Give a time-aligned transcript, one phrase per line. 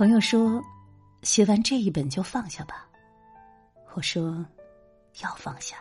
[0.00, 0.64] 朋友说
[1.20, 2.88] ：“写完这一本就放下吧。”
[3.92, 4.42] 我说
[5.20, 5.76] ：“要放下，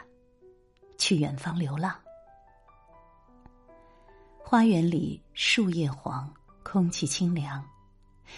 [0.98, 1.96] 去远方流浪。”
[4.38, 6.30] 花园里树叶黄，
[6.64, 7.64] 空气清凉，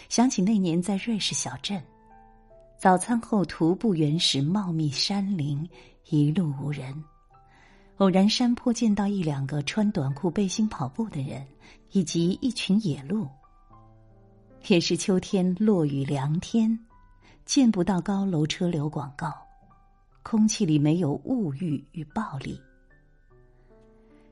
[0.07, 1.83] 想起那年在瑞士小镇，
[2.77, 5.67] 早餐后徒步原始茂密山林，
[6.11, 7.03] 一路无人。
[7.97, 11.43] 偶然山坡见到一两个穿短裤背心跑步的人，
[11.89, 13.27] 以及一群野鹿。
[14.67, 16.77] 也是秋天落雨凉天，
[17.45, 19.33] 见不到高楼车流广告，
[20.23, 22.59] 空气里没有物欲与暴力。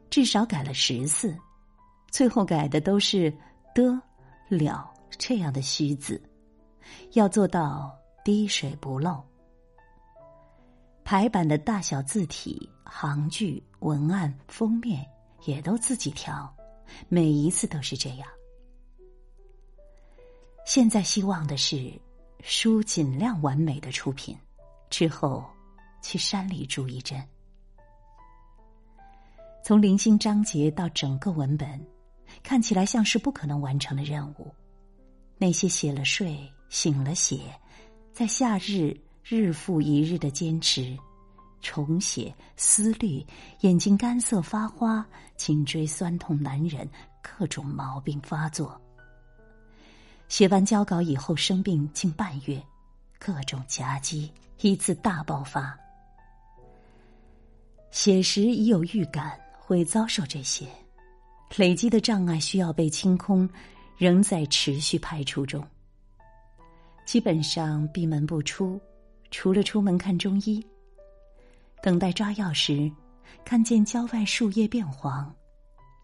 [0.09, 1.35] 至少改了十次，
[2.11, 3.31] 最后改的都是
[3.73, 4.01] 的
[4.47, 6.21] 了这样的虚字，
[7.13, 9.23] 要做到滴水不漏。
[11.03, 15.03] 排版的大小字体、行距、文案、封面
[15.45, 16.55] 也都自己调，
[17.07, 18.27] 每一次都是这样。
[20.69, 21.91] 现在希望的是，
[22.43, 24.37] 书尽量完美的出品，
[24.91, 25.43] 之后
[25.99, 27.19] 去山里住一阵。
[29.63, 31.83] 从零星章节到整个文本，
[32.43, 34.53] 看起来像是不可能完成的任务。
[35.39, 36.39] 那些写了睡，
[36.69, 37.39] 醒了写，
[38.13, 40.95] 在夏日日复一日的坚持，
[41.61, 43.25] 重写思虑，
[43.61, 45.03] 眼睛干涩发花，
[45.35, 46.87] 颈椎酸痛难忍，
[47.23, 48.79] 各种毛病发作。
[50.29, 52.61] 写完交稿以后生病近半月，
[53.17, 55.77] 各种夹击，一次大爆发。
[57.89, 60.67] 写时已有预感会遭受这些，
[61.57, 63.49] 累积的障碍需要被清空，
[63.97, 65.65] 仍在持续排除中。
[67.05, 68.79] 基本上闭门不出，
[69.31, 70.63] 除了出门看中医。
[71.81, 72.89] 等待抓药时，
[73.43, 75.33] 看见郊外树叶变黄，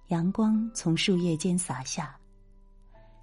[0.07, 2.17] 阳光从树叶间洒下。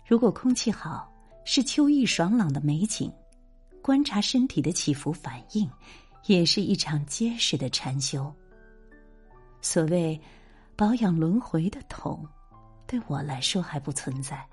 [0.06, 1.11] 如果空气好，
[1.45, 3.11] 是秋意爽朗的美景；
[3.81, 5.71] 观察身体的起伏反应，
[6.27, 8.32] 也是一场结实的禅修。
[9.60, 10.21] 所谓
[10.77, 12.27] 保养轮回的痛，
[12.87, 14.47] 对我来说还不存在。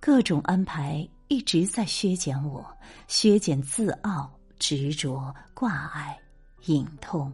[0.00, 2.64] 各种安排一直在削减我，
[3.06, 6.18] 削减自傲、执着、挂碍、
[6.66, 7.32] 隐痛。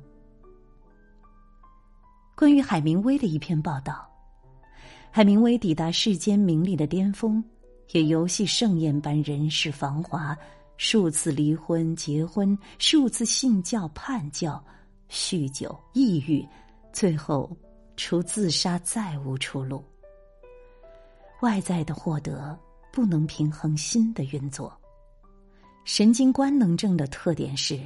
[2.35, 4.11] 关于海明威的一篇报道。
[5.17, 7.41] 海明威抵达世间名利的巅峰，
[7.93, 10.37] 也游戏盛宴般人世繁华，
[10.77, 14.61] 数次离婚、结婚，数次信教、叛教，
[15.09, 16.45] 酗酒、抑郁，
[16.93, 17.57] 最后
[17.97, 19.85] 除自杀再无出路。
[21.43, 22.59] 外在的获得
[22.93, 24.77] 不能平衡心的运作。
[25.85, 27.79] 神经官能症的特点是，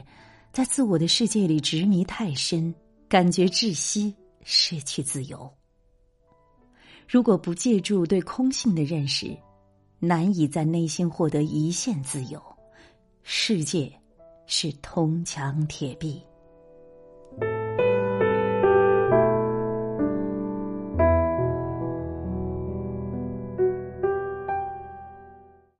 [0.51, 2.75] 在自我的世界里执迷太深，
[3.07, 4.15] 感觉窒息，
[4.45, 5.58] 失去自由。
[7.09, 9.35] 如果不借助对空性的认识，
[9.99, 12.39] 难以在内心获得一线自由。
[13.23, 13.91] 世界
[14.47, 16.23] 是铜墙铁壁。